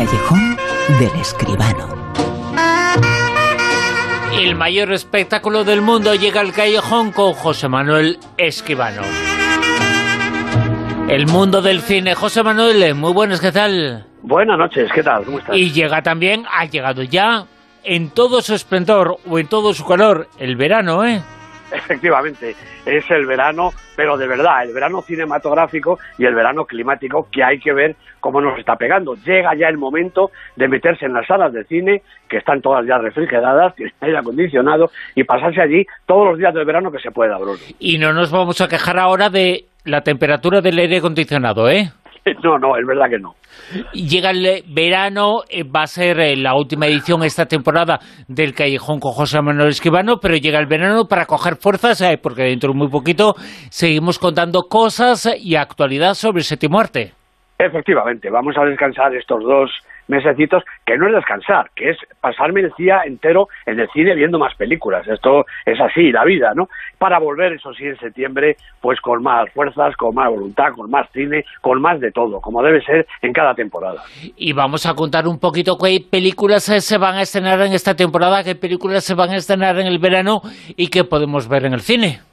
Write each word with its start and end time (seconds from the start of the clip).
callejón 0.00 0.56
del 0.98 1.20
escribano. 1.20 2.14
El 4.32 4.54
mayor 4.54 4.94
espectáculo 4.94 5.62
del 5.62 5.82
mundo 5.82 6.14
llega 6.14 6.40
al 6.40 6.54
callejón 6.54 7.12
con 7.12 7.34
José 7.34 7.68
Manuel 7.68 8.18
Escribano. 8.38 9.02
El 11.06 11.26
mundo 11.26 11.60
del 11.60 11.82
cine. 11.82 12.14
José 12.14 12.42
Manuel, 12.42 12.94
muy 12.94 13.12
buenas, 13.12 13.42
¿qué 13.42 13.52
tal? 13.52 14.06
Buenas 14.22 14.56
noches, 14.56 14.90
¿qué 14.90 15.02
tal? 15.02 15.22
¿Cómo 15.26 15.38
estás? 15.38 15.54
Y 15.54 15.70
llega 15.70 16.00
también, 16.00 16.46
ha 16.50 16.64
llegado 16.64 17.02
ya, 17.02 17.44
en 17.84 18.08
todo 18.08 18.40
su 18.40 18.54
esplendor 18.54 19.18
o 19.28 19.38
en 19.38 19.48
todo 19.48 19.74
su 19.74 19.84
calor, 19.84 20.28
el 20.38 20.56
verano, 20.56 21.04
¿eh? 21.04 21.20
Efectivamente, 21.72 22.54
es 22.84 23.10
el 23.10 23.26
verano, 23.26 23.70
pero 23.96 24.16
de 24.16 24.26
verdad, 24.26 24.64
el 24.64 24.72
verano 24.72 25.02
cinematográfico 25.02 25.98
y 26.18 26.24
el 26.24 26.34
verano 26.34 26.64
climático 26.64 27.28
que 27.30 27.42
hay 27.42 27.58
que 27.58 27.72
ver 27.72 27.96
cómo 28.20 28.40
nos 28.40 28.58
está 28.58 28.76
pegando. 28.76 29.14
Llega 29.14 29.54
ya 29.54 29.68
el 29.68 29.78
momento 29.78 30.30
de 30.56 30.68
meterse 30.68 31.06
en 31.06 31.12
las 31.12 31.26
salas 31.26 31.52
de 31.52 31.64
cine, 31.64 32.02
que 32.28 32.38
están 32.38 32.60
todas 32.60 32.86
ya 32.86 32.98
refrigeradas, 32.98 33.74
tienen 33.76 33.94
aire 34.00 34.18
acondicionado, 34.18 34.90
y 35.14 35.24
pasarse 35.24 35.60
allí 35.60 35.86
todos 36.06 36.28
los 36.28 36.38
días 36.38 36.54
del 36.54 36.64
verano 36.64 36.90
que 36.90 36.98
se 36.98 37.10
pueda, 37.10 37.38
Bruno. 37.38 37.58
Y 37.78 37.98
no 37.98 38.12
nos 38.12 38.30
vamos 38.30 38.60
a 38.60 38.68
quejar 38.68 38.98
ahora 38.98 39.30
de 39.30 39.64
la 39.84 40.02
temperatura 40.02 40.60
del 40.60 40.78
aire 40.78 40.98
acondicionado, 40.98 41.70
¿eh? 41.70 41.90
No, 42.44 42.58
no, 42.58 42.76
es 42.76 42.86
verdad 42.86 43.08
que 43.10 43.18
no. 43.18 43.34
Llega 43.92 44.30
el 44.30 44.62
verano, 44.68 45.40
eh, 45.48 45.64
va 45.64 45.82
a 45.82 45.86
ser 45.86 46.20
eh, 46.20 46.36
la 46.36 46.54
última 46.54 46.86
edición 46.86 47.22
esta 47.22 47.46
temporada 47.46 47.98
del 48.28 48.54
Callejón 48.54 49.00
con 49.00 49.12
José 49.12 49.40
Manuel 49.42 49.68
Esquivano, 49.68 50.16
pero 50.20 50.36
llega 50.36 50.58
el 50.58 50.66
verano 50.66 51.04
para 51.08 51.26
coger 51.26 51.56
fuerzas, 51.56 52.00
eh, 52.02 52.18
porque 52.22 52.44
dentro 52.44 52.72
de 52.72 52.78
muy 52.78 52.88
poquito 52.88 53.34
seguimos 53.70 54.18
contando 54.18 54.62
cosas 54.68 55.28
y 55.38 55.56
actualidad 55.56 56.14
sobre 56.14 56.38
el 56.38 56.44
séptimo 56.44 56.78
arte. 56.78 57.12
Efectivamente, 57.58 58.30
vamos 58.30 58.56
a 58.56 58.64
descansar 58.64 59.14
estos 59.14 59.42
dos 59.42 59.70
mesecitos, 60.10 60.62
que 60.84 60.98
no 60.98 61.06
es 61.06 61.14
descansar, 61.14 61.70
que 61.74 61.90
es 61.90 61.96
pasarme 62.20 62.60
el 62.60 62.72
día 62.76 63.02
entero 63.06 63.48
en 63.64 63.80
el 63.80 63.88
cine 63.90 64.14
viendo 64.14 64.38
más 64.38 64.54
películas. 64.56 65.06
Esto 65.08 65.46
es 65.64 65.80
así, 65.80 66.12
la 66.12 66.24
vida, 66.24 66.52
¿no? 66.54 66.68
Para 66.98 67.18
volver, 67.18 67.52
eso 67.52 67.72
sí, 67.72 67.84
en 67.84 67.96
septiembre, 67.98 68.56
pues 68.80 69.00
con 69.00 69.22
más 69.22 69.50
fuerzas, 69.52 69.96
con 69.96 70.14
más 70.14 70.28
voluntad, 70.28 70.72
con 70.74 70.90
más 70.90 71.08
cine, 71.12 71.44
con 71.62 71.80
más 71.80 72.00
de 72.00 72.12
todo, 72.12 72.40
como 72.40 72.62
debe 72.62 72.82
ser 72.82 73.06
en 73.22 73.32
cada 73.32 73.54
temporada. 73.54 74.02
Y 74.36 74.52
vamos 74.52 74.84
a 74.86 74.94
contar 74.94 75.26
un 75.26 75.38
poquito 75.38 75.78
qué 75.78 76.04
películas 76.10 76.64
se 76.64 76.98
van 76.98 77.14
a 77.14 77.22
estrenar 77.22 77.60
en 77.60 77.72
esta 77.72 77.94
temporada, 77.94 78.44
qué 78.44 78.54
películas 78.54 79.04
se 79.04 79.14
van 79.14 79.30
a 79.30 79.36
estrenar 79.36 79.78
en 79.78 79.86
el 79.86 79.98
verano 79.98 80.42
y 80.76 80.88
qué 80.88 81.04
podemos 81.04 81.48
ver 81.48 81.64
en 81.64 81.74
el 81.74 81.80
cine. 81.80 82.29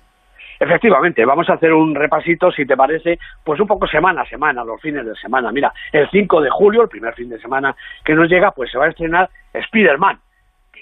Efectivamente, 0.60 1.26
vamos 1.26 1.50
a 1.50 1.54
hacer 1.54 1.74
un 1.74 1.94
repasito, 1.94 2.52
si 2.52 2.66
te 2.66 2.76
parece, 2.76 3.20
pues 3.44 3.60
un 3.60 3.68
poco 3.68 3.88
semana 3.88 4.22
a 4.22 4.26
semana, 4.26 4.64
los 4.64 4.82
fines 4.82 5.06
de 5.06 5.16
semana. 5.16 5.52
Mira, 5.52 5.72
el 5.92 6.10
5 6.10 6.42
de 6.42 6.50
julio, 6.50 6.84
el 6.84 6.90
primer 6.90 7.14
fin 7.14 7.30
de 7.30 7.40
semana 7.40 7.76
que 8.04 8.16
nos 8.16 8.30
llega, 8.30 8.52
pues 8.52 8.72
se 8.72 8.78
va 8.78 8.86
a 8.86 8.90
estrenar 8.90 9.30
Spider-Man. 9.54 10.20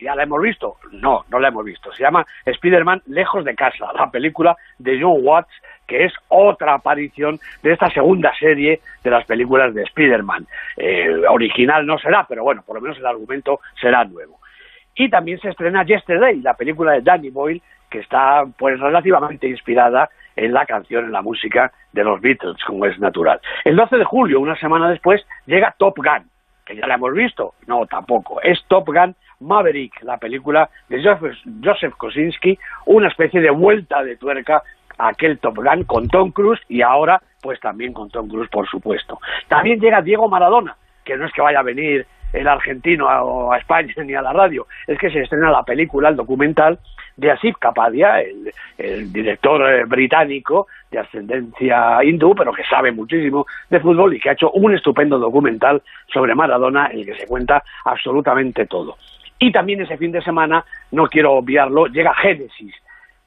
¿Ya 0.02 0.16
la 0.16 0.24
hemos 0.24 0.42
visto? 0.42 0.76
No, 0.92 1.24
no 1.30 1.40
la 1.40 1.48
hemos 1.48 1.64
visto. 1.64 1.92
Se 1.94 2.04
llama 2.04 2.26
Spider-Man 2.46 3.04
Lejos 3.08 3.46
de 3.46 3.56
Casa, 3.56 3.92
la 3.94 4.12
película 4.12 4.56
de 4.78 5.00
John 5.02 5.20
Watts, 5.22 5.54
que 5.88 6.06
es 6.06 6.14
otra 6.28 6.74
aparición 6.74 7.40
de 7.64 7.74
esta 7.74 7.90
segunda 7.90 8.34
serie 8.38 8.82
de 9.04 9.10
las 9.10 9.26
películas 9.26 9.74
de 9.74 9.84
Spider-Man. 9.84 10.48
Eh, 10.78 11.26
original 11.30 11.86
no 11.86 11.98
será, 11.98 12.26
pero 12.28 12.44
bueno, 12.44 12.64
por 12.66 12.76
lo 12.76 12.82
menos 12.82 12.98
el 12.98 13.06
argumento 13.06 13.60
será 13.80 14.04
nuevo. 14.04 14.40
Y 14.96 15.10
también 15.10 15.40
se 15.40 15.50
estrena 15.50 15.84
Yesterday, 15.84 16.42
la 16.42 16.54
película 16.54 16.94
de 16.94 17.02
Danny 17.02 17.30
Boyle, 17.30 17.62
que 17.96 18.02
está 18.02 18.44
pues 18.58 18.78
relativamente 18.78 19.48
inspirada 19.48 20.10
en 20.36 20.52
la 20.52 20.66
canción, 20.66 21.06
en 21.06 21.14
la 21.14 21.22
música 21.22 21.72
de 21.94 22.04
los 22.04 22.20
Beatles, 22.20 22.62
como 22.68 22.86
es 22.86 23.00
natural. 23.00 23.40
El 23.64 23.78
12 23.78 23.96
de 23.96 24.04
julio, 24.04 24.42
una 24.42 24.58
semana 24.58 24.90
después, 24.90 25.26
llega 25.46 25.74
Top 25.78 25.96
Gun, 25.96 26.30
que 26.66 26.76
ya 26.76 26.88
la 26.88 26.96
hemos 26.96 27.14
visto. 27.14 27.54
No, 27.68 27.86
tampoco. 27.86 28.42
Es 28.42 28.62
Top 28.68 28.88
Gun 28.88 29.16
Maverick, 29.40 30.04
la 30.04 30.18
película 30.18 30.70
de 30.90 31.02
Joseph, 31.02 31.94
Kosinski, 31.96 32.60
una 32.88 33.08
especie 33.08 33.40
de 33.40 33.50
vuelta 33.50 34.04
de 34.04 34.18
tuerca 34.18 34.62
a 34.98 35.08
aquel 35.08 35.40
Top 35.40 35.56
Gun 35.56 35.86
con 35.86 36.10
Tom 36.10 36.32
Cruise 36.32 36.62
y 36.68 36.82
ahora 36.82 37.22
pues 37.42 37.62
también 37.62 37.94
con 37.94 38.10
Tom 38.10 38.28
Cruise, 38.28 38.50
por 38.50 38.68
supuesto. 38.68 39.20
También 39.48 39.80
llega 39.80 40.02
Diego 40.02 40.28
Maradona, 40.28 40.76
que 41.06 41.16
no 41.16 41.28
es 41.28 41.32
que 41.32 41.42
vaya 41.42 41.60
a 41.60 41.64
venir 41.64 42.06
el 42.36 42.48
argentino 42.48 43.08
a, 43.10 43.56
a 43.56 43.58
España 43.58 43.94
ni 44.06 44.14
a 44.14 44.22
la 44.22 44.34
radio, 44.34 44.68
es 44.88 44.98
que 45.00 45.10
se 45.10 45.22
estrena 45.22 45.52
la 45.52 45.64
película, 45.64 46.10
el 46.10 46.16
documental 46.16 46.80
de 47.18 47.32
Asif 47.32 47.56
Kapadia, 47.58 48.22
el, 48.78 49.12
director 49.12 49.62
eh, 49.72 49.86
británico 49.86 50.68
de 50.92 51.00
ascendencia 51.00 52.04
hindú, 52.04 52.36
pero 52.36 52.52
que 52.52 52.64
sabe 52.66 52.92
muchísimo 52.92 53.46
de 53.70 53.80
fútbol 53.80 54.14
y 54.14 54.20
que 54.20 54.30
ha 54.30 54.34
hecho 54.34 54.52
un 54.52 54.74
estupendo 54.76 55.18
documental 55.18 55.82
sobre 56.14 56.36
Maradona 56.36 56.90
en 56.92 57.00
el 57.00 57.06
que 57.06 57.16
se 57.16 57.28
cuenta 57.28 57.64
absolutamente 57.86 58.66
todo. 58.66 58.98
Y 59.40 59.52
también 59.52 59.82
ese 59.82 59.98
fin 59.98 60.12
de 60.12 60.22
semana, 60.22 60.64
no 60.92 61.08
quiero 61.08 61.34
obviarlo, 61.34 61.88
llega 61.88 62.14
Génesis, 62.16 62.74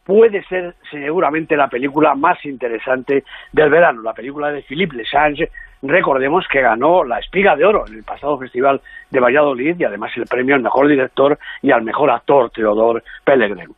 puede 0.09 0.43
ser 0.45 0.75
seguramente 0.91 1.55
la 1.55 1.69
película 1.69 2.15
más 2.15 2.43
interesante 2.47 3.25
del 3.53 3.69
verano, 3.69 4.01
la 4.01 4.15
película 4.15 4.51
de 4.51 4.63
Philippe 4.63 4.97
Lesange, 4.97 5.51
recordemos 5.83 6.49
que 6.51 6.63
ganó 6.63 7.05
la 7.05 7.19
Espiga 7.19 7.55
de 7.55 7.67
Oro 7.67 7.87
en 7.87 7.97
el 7.97 8.05
pasado 8.05 8.39
Festival 8.39 8.81
de 9.11 9.21
Valladolid 9.21 9.77
y 9.79 9.85
además 9.85 10.11
el 10.17 10.25
premio 10.25 10.55
al 10.55 10.63
mejor 10.63 10.89
director 10.89 11.39
y 11.61 11.73
al 11.73 11.83
mejor 11.83 12.11
actor 12.11 12.49
Teodor 12.49 13.05
Pellegrin. 13.23 13.69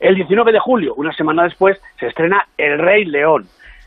El 0.00 0.16
19 0.16 0.50
de 0.50 0.58
julio, 0.58 0.92
una 0.96 1.12
semana 1.12 1.44
después, 1.44 1.80
se 2.00 2.08
estrena 2.08 2.48
El 2.58 2.80
Rey 2.80 3.04
León. 3.04 3.44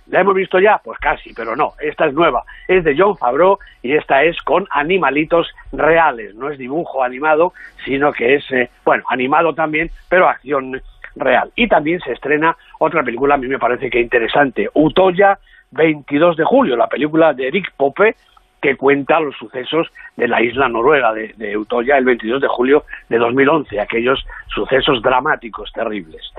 ¿La 0.08 0.22
hemos 0.22 0.36
visto 0.36 0.58
ya? 0.58 0.80
Pues 0.82 0.98
casi, 1.00 1.34
pero 1.34 1.58
no. 1.58 1.74
Esta 1.82 2.06
es 2.06 2.14
nueva. 2.14 2.46
Es 2.70 2.86
de 2.86 2.96
John 2.98 3.18
Favreau 3.18 3.60
y 3.84 3.92
esta 3.92 4.24
es 4.24 4.42
con 4.44 4.66
animalitos 4.72 5.52
reales. 5.74 6.34
No 6.34 6.50
es 6.50 6.58
dibujo 6.58 7.04
animado, 7.04 7.52
sino 7.84 8.14
que 8.14 8.36
es, 8.36 8.52
eh, 8.52 8.70
bueno, 8.86 9.04
animado 9.10 9.54
también, 9.54 9.92
pero 10.08 10.30
acción 10.30 10.82
real. 11.20 11.52
Y 11.56 11.68
también 11.68 12.00
se 12.00 12.14
estrena 12.14 12.56
otra 12.80 13.04
película, 13.04 13.36
a 13.36 13.38
mí 13.38 13.48
me 13.48 13.60
parece 13.60 13.90
que 13.90 14.00
interesante, 14.00 14.70
Utoya, 14.74 15.40
22 15.72 16.38
de 16.38 16.44
julio, 16.44 16.76
la 16.76 16.88
película 16.88 17.34
de 17.34 17.48
Eric 17.48 17.72
Pope, 17.78 18.16
que 18.62 18.76
cuenta 18.76 19.20
los 19.20 19.36
sucesos 19.38 19.88
de 20.18 20.28
la 20.28 20.42
isla 20.42 20.68
noruega 20.68 21.14
de, 21.14 21.34
de, 21.38 21.58
Utoya 21.58 21.98
el 21.98 22.06
22 22.06 22.42
de 22.42 22.48
julio 22.48 22.84
de 23.08 23.18
2011, 23.18 23.80
aquellos 23.80 24.26
sucesos 24.54 25.02
dramáticos, 25.02 25.72
terribles. 25.72 26.32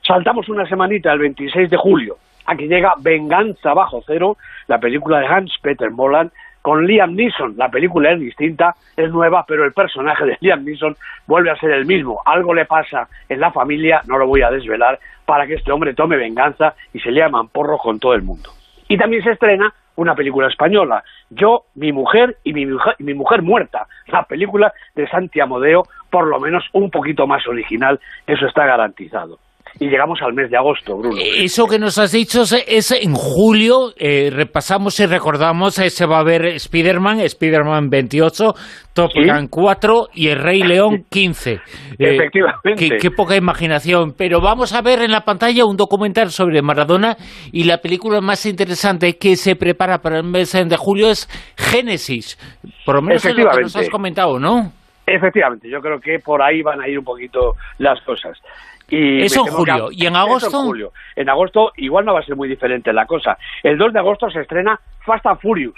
Saltamos 0.00 0.48
una 0.48 0.66
semanita, 0.66 1.12
el 1.12 1.18
26 1.18 1.68
de 1.68 1.76
julio, 1.76 2.16
aquí 2.46 2.66
llega 2.66 2.94
Venganza 2.98 3.74
bajo 3.74 4.02
cero, 4.06 4.38
la 4.66 4.78
película 4.78 5.20
de 5.20 5.26
Hans 5.26 5.52
Peter 5.60 5.90
Moland, 5.90 6.30
con 6.68 6.86
Liam 6.86 7.14
Neeson. 7.14 7.54
La 7.56 7.70
película 7.70 8.12
es 8.12 8.20
distinta, 8.20 8.74
es 8.94 9.10
nueva, 9.10 9.42
pero 9.48 9.64
el 9.64 9.72
personaje 9.72 10.26
de 10.26 10.36
Liam 10.42 10.66
Neeson 10.66 10.94
vuelve 11.26 11.50
a 11.50 11.56
ser 11.56 11.70
el 11.70 11.86
mismo. 11.86 12.20
Algo 12.26 12.52
le 12.52 12.66
pasa 12.66 13.08
en 13.26 13.40
la 13.40 13.50
familia, 13.50 14.02
no 14.06 14.18
lo 14.18 14.26
voy 14.26 14.42
a 14.42 14.50
desvelar, 14.50 14.98
para 15.24 15.46
que 15.46 15.54
este 15.54 15.72
hombre 15.72 15.94
tome 15.94 16.18
venganza 16.18 16.74
y 16.92 17.00
se 17.00 17.10
le 17.10 17.20
llaman 17.20 17.48
porro 17.48 17.78
con 17.78 17.98
todo 17.98 18.12
el 18.12 18.20
mundo. 18.20 18.50
Y 18.86 18.98
también 18.98 19.22
se 19.22 19.30
estrena 19.30 19.72
una 19.96 20.14
película 20.14 20.48
española, 20.48 21.02
Yo, 21.30 21.64
mi 21.74 21.90
mujer 21.90 22.36
y 22.44 22.52
mi 22.52 22.66
mujer, 22.66 22.96
mi 22.98 23.14
mujer 23.14 23.40
muerta, 23.40 23.86
la 24.08 24.24
película 24.24 24.70
de 24.94 25.08
Santi 25.08 25.40
Amodeo, 25.40 25.84
por 26.10 26.26
lo 26.26 26.38
menos 26.38 26.68
un 26.74 26.90
poquito 26.90 27.26
más 27.26 27.46
original, 27.48 27.98
eso 28.26 28.46
está 28.46 28.66
garantizado 28.66 29.38
y 29.80 29.86
llegamos 29.86 30.18
al 30.22 30.34
mes 30.34 30.50
de 30.50 30.56
agosto, 30.56 30.96
Bruno. 30.96 31.16
Eso 31.18 31.66
que 31.66 31.78
nos 31.78 31.98
has 31.98 32.12
dicho 32.12 32.42
es 32.42 32.90
en 32.92 33.14
julio, 33.14 33.92
eh, 33.96 34.30
repasamos 34.32 34.98
y 35.00 35.06
recordamos, 35.06 35.78
eh, 35.78 35.90
se 35.90 36.06
va 36.06 36.18
a 36.18 36.24
ver 36.24 36.44
Spider-Man, 36.46 37.20
Spider-Man 37.20 37.88
28, 37.88 38.54
Top 38.92 39.10
Gun 39.14 39.48
4 39.48 40.08
y 40.14 40.28
El 40.28 40.38
Rey 40.40 40.62
León 40.62 41.04
15. 41.10 41.52
Eh, 41.52 41.60
Efectivamente. 41.98 42.74
Qué, 42.76 42.96
qué, 42.96 43.10
poca 43.10 43.36
imaginación, 43.36 44.14
pero 44.16 44.40
vamos 44.40 44.72
a 44.72 44.82
ver 44.82 45.02
en 45.02 45.12
la 45.12 45.20
pantalla 45.20 45.64
un 45.64 45.76
documental 45.76 46.30
sobre 46.30 46.62
Maradona 46.62 47.16
y 47.52 47.64
la 47.64 47.78
película 47.78 48.20
más 48.20 48.46
interesante 48.46 49.16
que 49.16 49.36
se 49.36 49.56
prepara 49.56 49.98
para 49.98 50.18
el 50.18 50.24
mes 50.24 50.52
de 50.52 50.76
julio 50.76 51.10
es 51.10 51.28
Génesis, 51.56 52.38
por 52.84 52.96
lo 52.96 53.02
menos 53.02 53.24
es 53.24 53.36
lo 53.36 53.50
que 53.50 53.62
nos 53.62 53.76
has 53.76 53.88
comentado, 53.88 54.38
¿no? 54.38 54.72
Efectivamente, 55.08 55.68
yo 55.68 55.80
creo 55.80 56.00
que 56.00 56.18
por 56.18 56.42
ahí 56.42 56.62
van 56.62 56.80
a 56.80 56.88
ir 56.88 56.98
un 56.98 57.04
poquito 57.04 57.56
las 57.78 58.00
cosas. 58.02 58.40
Y 58.88 59.22
eso 59.22 59.46
en 59.46 59.52
julio. 59.52 59.88
¿Y 59.92 60.06
en 60.06 60.16
agosto? 60.16 60.60
En, 60.60 60.66
julio. 60.66 60.92
en 61.14 61.28
agosto 61.28 61.72
igual 61.76 62.06
no 62.06 62.14
va 62.14 62.20
a 62.20 62.24
ser 62.24 62.36
muy 62.36 62.48
diferente 62.48 62.92
la 62.92 63.06
cosa. 63.06 63.36
El 63.62 63.76
2 63.76 63.92
de 63.92 63.98
agosto 63.98 64.30
se 64.30 64.40
estrena 64.40 64.80
Fast 65.04 65.26
and 65.26 65.40
Furious, 65.40 65.76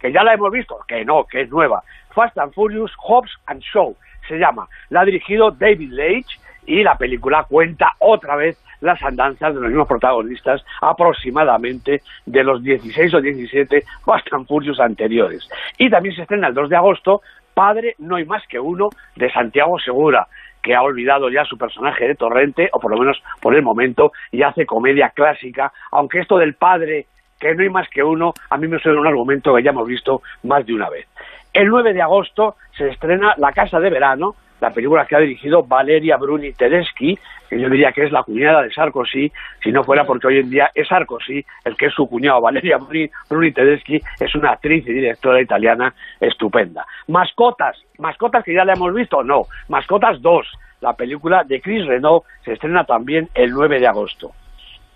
que 0.00 0.12
ya 0.12 0.24
la 0.24 0.34
hemos 0.34 0.50
visto, 0.50 0.76
que 0.86 1.04
no, 1.04 1.24
que 1.24 1.42
es 1.42 1.50
nueva. 1.50 1.82
Fast 2.14 2.36
and 2.38 2.52
Furious 2.52 2.92
Hobbs 2.98 3.30
and 3.46 3.62
Show 3.62 3.96
se 4.26 4.38
llama. 4.38 4.68
La 4.90 5.02
ha 5.02 5.04
dirigido 5.04 5.52
David 5.52 5.92
Leitch 5.92 6.40
y 6.66 6.82
la 6.82 6.96
película 6.96 7.46
cuenta 7.48 7.92
otra 7.98 8.34
vez 8.36 8.58
las 8.80 9.02
andanzas 9.02 9.54
de 9.54 9.60
los 9.60 9.70
mismos 9.70 9.88
protagonistas 9.88 10.64
aproximadamente 10.80 12.02
de 12.26 12.44
los 12.44 12.62
16 12.62 13.14
o 13.14 13.20
17 13.20 13.84
Fast 14.04 14.32
and 14.32 14.46
Furious 14.46 14.80
anteriores. 14.80 15.48
Y 15.78 15.90
también 15.90 16.14
se 16.14 16.22
estrena 16.22 16.48
el 16.48 16.54
2 16.54 16.68
de 16.68 16.76
agosto 16.76 17.22
Padre 17.58 17.96
no 17.98 18.14
hay 18.14 18.24
más 18.24 18.46
que 18.46 18.60
uno 18.60 18.88
de 19.16 19.32
Santiago 19.32 19.80
Segura, 19.80 20.28
que 20.62 20.76
ha 20.76 20.82
olvidado 20.82 21.28
ya 21.28 21.44
su 21.44 21.58
personaje 21.58 22.06
de 22.06 22.14
Torrente, 22.14 22.70
o 22.72 22.78
por 22.78 22.92
lo 22.92 22.98
menos 22.98 23.20
por 23.40 23.52
el 23.56 23.62
momento, 23.62 24.12
y 24.30 24.42
hace 24.42 24.64
comedia 24.64 25.10
clásica, 25.10 25.72
aunque 25.90 26.20
esto 26.20 26.38
del 26.38 26.54
padre, 26.54 27.06
que 27.40 27.56
no 27.56 27.64
hay 27.64 27.68
más 27.68 27.88
que 27.88 28.04
uno, 28.04 28.32
a 28.48 28.56
mí 28.58 28.68
me 28.68 28.78
suena 28.78 29.00
un 29.00 29.08
argumento 29.08 29.52
que 29.56 29.64
ya 29.64 29.70
hemos 29.70 29.88
visto 29.88 30.22
más 30.44 30.64
de 30.66 30.72
una 30.72 30.88
vez. 30.88 31.08
El 31.52 31.66
9 31.66 31.94
de 31.94 32.02
agosto 32.02 32.54
se 32.76 32.90
estrena 32.90 33.34
La 33.38 33.50
Casa 33.50 33.80
de 33.80 33.90
Verano, 33.90 34.36
la 34.60 34.70
película 34.70 35.06
que 35.06 35.16
ha 35.16 35.20
dirigido 35.20 35.62
Valeria 35.62 36.16
Bruni 36.16 36.52
Tedeschi, 36.52 37.18
que 37.48 37.60
yo 37.60 37.68
diría 37.68 37.92
que 37.92 38.04
es 38.04 38.12
la 38.12 38.22
cuñada 38.22 38.62
de 38.62 38.72
Sarkozy, 38.72 39.32
si 39.62 39.72
no 39.72 39.84
fuera 39.84 40.04
porque 40.04 40.26
hoy 40.26 40.38
en 40.38 40.50
día 40.50 40.70
es 40.74 40.88
Sarkozy 40.88 41.44
el 41.64 41.76
que 41.76 41.86
es 41.86 41.94
su 41.94 42.08
cuñado. 42.08 42.40
Valeria 42.40 42.78
Bruni, 42.78 43.52
Tedeschi 43.52 44.00
es 44.20 44.34
una 44.34 44.52
actriz 44.52 44.86
y 44.86 44.92
directora 44.92 45.40
italiana 45.40 45.94
estupenda. 46.20 46.86
Mascotas, 47.06 47.76
mascotas 47.98 48.44
que 48.44 48.54
ya 48.54 48.64
la 48.64 48.74
hemos 48.74 48.92
visto, 48.92 49.22
no, 49.22 49.42
Mascotas 49.68 50.20
2, 50.20 50.46
la 50.80 50.94
película 50.94 51.44
de 51.44 51.60
Chris 51.60 51.86
Renault 51.86 52.24
se 52.44 52.52
estrena 52.52 52.84
también 52.84 53.28
el 53.34 53.50
9 53.50 53.80
de 53.80 53.86
agosto. 53.86 54.32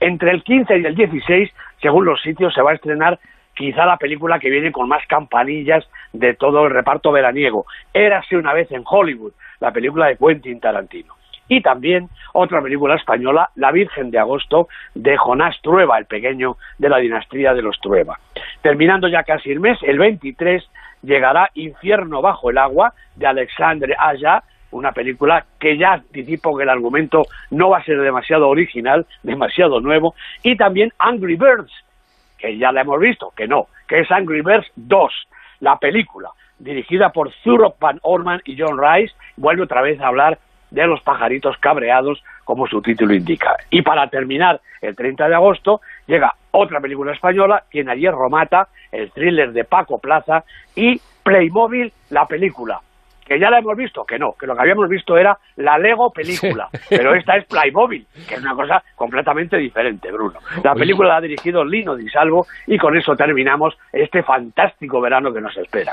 Entre 0.00 0.30
el 0.30 0.42
15 0.42 0.78
y 0.78 0.84
el 0.84 0.94
16, 0.94 1.50
según 1.80 2.04
los 2.04 2.20
sitios, 2.22 2.52
se 2.54 2.62
va 2.62 2.72
a 2.72 2.74
estrenar 2.74 3.18
quizá 3.54 3.84
la 3.84 3.96
película 3.96 4.38
que 4.38 4.50
viene 4.50 4.72
con 4.72 4.88
más 4.88 5.06
campanillas 5.06 5.84
de 6.12 6.34
todo 6.34 6.64
el 6.64 6.72
reparto 6.72 7.12
veraniego. 7.12 7.66
Érase 7.92 8.36
una 8.36 8.52
vez 8.52 8.70
en 8.72 8.82
Hollywood, 8.84 9.32
la 9.62 9.70
película 9.70 10.08
de 10.08 10.16
Quentin 10.16 10.58
Tarantino. 10.58 11.14
Y 11.48 11.62
también 11.62 12.08
otra 12.32 12.60
película 12.60 12.96
española, 12.96 13.50
La 13.54 13.70
Virgen 13.70 14.10
de 14.10 14.18
Agosto, 14.18 14.68
de 14.94 15.16
Jonás 15.16 15.56
Trueba, 15.62 15.98
el 15.98 16.06
pequeño 16.06 16.56
de 16.78 16.88
la 16.88 16.98
dinastía 16.98 17.54
de 17.54 17.62
los 17.62 17.78
Trueba. 17.80 18.18
Terminando 18.60 19.06
ya 19.06 19.22
casi 19.22 19.52
el 19.52 19.60
mes, 19.60 19.78
el 19.82 19.98
23 19.98 20.68
llegará 21.02 21.50
Infierno 21.54 22.20
bajo 22.20 22.50
el 22.50 22.58
agua, 22.58 22.92
de 23.14 23.26
Alexandre 23.26 23.94
Aya, 23.96 24.42
una 24.72 24.90
película 24.90 25.44
que 25.60 25.78
ya 25.78 25.92
anticipo 25.92 26.56
que 26.56 26.64
el 26.64 26.68
argumento 26.68 27.22
no 27.50 27.70
va 27.70 27.78
a 27.78 27.84
ser 27.84 28.00
demasiado 28.00 28.48
original, 28.48 29.06
demasiado 29.22 29.80
nuevo, 29.80 30.16
y 30.42 30.56
también 30.56 30.92
Angry 30.98 31.36
Birds, 31.36 31.72
que 32.36 32.58
ya 32.58 32.72
la 32.72 32.80
hemos 32.80 32.98
visto, 32.98 33.32
que 33.36 33.46
no, 33.46 33.68
que 33.86 34.00
es 34.00 34.10
Angry 34.10 34.40
Birds 34.42 34.72
2, 34.74 35.12
la 35.60 35.76
película, 35.76 36.30
dirigida 36.62 37.10
por 37.10 37.32
Zurop 37.42 37.78
Van 37.80 37.98
Orman 38.02 38.40
y 38.44 38.56
John 38.58 38.78
Rice, 38.80 39.14
vuelve 39.36 39.64
otra 39.64 39.82
vez 39.82 40.00
a 40.00 40.06
hablar 40.06 40.38
de 40.70 40.86
los 40.86 41.02
pajaritos 41.02 41.56
cabreados, 41.58 42.22
como 42.44 42.66
su 42.66 42.80
título 42.80 43.14
indica. 43.14 43.56
Y 43.70 43.82
para 43.82 44.08
terminar, 44.08 44.60
el 44.80 44.96
30 44.96 45.28
de 45.28 45.34
agosto 45.34 45.80
llega 46.06 46.34
otra 46.50 46.80
película 46.80 47.12
española, 47.12 47.64
Quien 47.70 47.90
ayer 47.90 48.12
Romata, 48.12 48.68
el 48.90 49.10
thriller 49.12 49.52
de 49.52 49.64
Paco 49.64 49.98
Plaza, 49.98 50.44
y 50.74 51.00
Playmobil, 51.22 51.92
la 52.10 52.26
película, 52.26 52.80
que 53.24 53.38
ya 53.38 53.50
la 53.50 53.58
hemos 53.58 53.76
visto, 53.76 54.04
que 54.04 54.18
no, 54.18 54.32
que 54.32 54.46
lo 54.46 54.54
que 54.54 54.62
habíamos 54.62 54.88
visto 54.88 55.16
era 55.16 55.36
la 55.56 55.78
Lego 55.78 56.10
película, 56.10 56.68
pero 56.88 57.14
esta 57.14 57.36
es 57.36 57.46
Playmobil, 57.46 58.06
que 58.28 58.34
es 58.34 58.40
una 58.40 58.54
cosa 58.54 58.82
completamente 58.94 59.56
diferente, 59.58 60.10
Bruno. 60.10 60.40
La 60.64 60.74
película 60.74 61.08
la 61.10 61.16
ha 61.16 61.20
dirigido 61.20 61.64
Lino 61.64 61.96
Di 61.96 62.08
Salvo 62.08 62.46
y 62.66 62.78
con 62.78 62.96
eso 62.96 63.14
terminamos 63.14 63.76
este 63.92 64.22
fantástico 64.22 65.00
verano 65.00 65.32
que 65.32 65.40
nos 65.40 65.56
espera. 65.56 65.92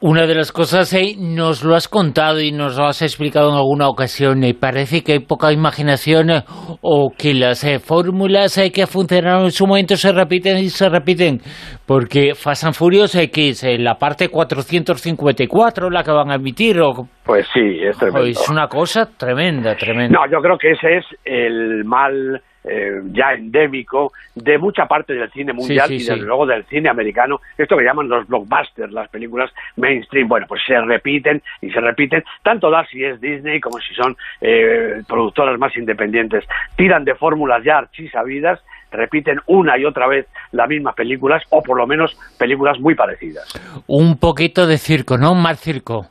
Una 0.00 0.26
de 0.26 0.34
las 0.34 0.52
cosas, 0.52 0.92
eh, 0.94 1.16
nos 1.18 1.64
lo 1.64 1.74
has 1.74 1.88
contado 1.88 2.40
y 2.40 2.52
nos 2.52 2.76
lo 2.76 2.86
has 2.86 3.02
explicado 3.02 3.50
en 3.50 3.56
alguna 3.56 3.88
ocasión, 3.88 4.44
eh, 4.44 4.54
parece 4.54 5.02
que 5.02 5.12
hay 5.12 5.18
poca 5.18 5.52
imaginación 5.52 6.30
eh, 6.30 6.44
o 6.80 7.10
que 7.16 7.34
las 7.34 7.64
eh, 7.64 7.80
fórmulas 7.80 8.56
eh, 8.58 8.70
que 8.70 8.86
funcionaron 8.86 9.44
en 9.44 9.50
su 9.50 9.66
momento 9.66 9.96
se 9.96 10.12
repiten 10.12 10.58
y 10.58 10.68
se 10.68 10.88
repiten, 10.88 11.40
porque 11.86 12.34
Fast 12.34 12.64
and 12.64 12.74
Furious 12.74 13.14
es 13.16 13.80
la 13.80 13.96
parte 13.96 14.28
454 14.28 15.90
la 15.90 16.04
que 16.04 16.10
van 16.12 16.30
a 16.30 16.36
emitir. 16.36 16.80
O... 16.80 17.08
Pues 17.24 17.46
sí, 17.52 17.80
es 17.82 17.98
tremendo. 17.98 18.28
Es 18.28 18.48
una 18.48 18.68
cosa 18.68 19.08
tremenda, 19.16 19.74
tremenda. 19.74 20.20
No, 20.20 20.30
yo 20.30 20.40
creo 20.40 20.56
que 20.56 20.72
ese 20.72 20.98
es 20.98 21.04
el 21.24 21.84
mal 21.84 22.40
eh, 22.64 23.00
ya 23.12 23.32
endémico 23.32 24.12
de 24.34 24.58
mucha 24.58 24.86
parte 24.86 25.12
del 25.14 25.30
cine 25.30 25.52
mundial 25.52 25.88
Sí, 25.88 25.98
sí, 25.98 26.04
y 26.04 26.06
desde 26.06 26.20
sí. 26.20 26.26
luego 26.26 26.46
del 26.46 26.64
cine 26.64 26.88
americano, 26.88 27.40
esto 27.58 27.76
que 27.76 27.84
llaman 27.84 28.08
los 28.08 28.26
blockbusters, 28.26 28.92
las 28.92 29.08
películas 29.10 29.50
mainstream, 29.76 30.28
bueno, 30.28 30.46
pues 30.48 30.62
se 30.66 30.80
repiten 30.80 31.42
y 31.60 31.70
se 31.70 31.80
repiten, 31.80 32.24
tanto 32.42 32.70
da 32.70 32.86
si 32.86 33.04
es 33.04 33.20
Disney 33.20 33.60
como 33.60 33.78
si 33.78 33.94
son 33.94 34.16
eh, 34.40 35.02
productoras 35.06 35.58
más 35.58 35.76
independientes, 35.76 36.44
tiran 36.76 37.04
de 37.04 37.14
fórmulas 37.14 37.62
ya 37.64 37.78
archisabidas, 37.78 38.60
repiten 38.90 39.40
una 39.46 39.76
y 39.78 39.84
otra 39.84 40.06
vez 40.06 40.26
las 40.52 40.68
mismas 40.68 40.94
películas 40.94 41.42
o 41.50 41.62
por 41.62 41.76
lo 41.76 41.86
menos 41.86 42.16
películas 42.38 42.78
muy 42.78 42.94
parecidas. 42.94 43.44
Un 43.86 44.18
poquito 44.18 44.66
de 44.66 44.78
circo, 44.78 45.18
¿no? 45.18 45.34
Más 45.34 45.60
circo. 45.60 46.06